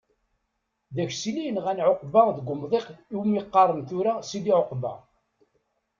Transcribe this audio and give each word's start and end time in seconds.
D 0.95 0.97
Aksil 1.03 1.35
i 1.37 1.43
yenɣan 1.45 1.83
Ɛuqba 1.85 2.21
deg 2.37 2.47
umḍiq 2.53 2.87
iwmi 3.15 3.41
qqaren 3.45 3.81
tura 3.89 4.13
Sidi-Ɛuqba. 4.29 4.93